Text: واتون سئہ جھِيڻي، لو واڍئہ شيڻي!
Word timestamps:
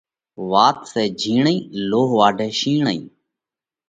واتون 0.51 0.87
سئہ 0.91 1.03
جھِيڻي، 1.19 1.55
لو 1.89 2.01
واڍئہ 2.17 2.47
شيڻي! 2.59 2.99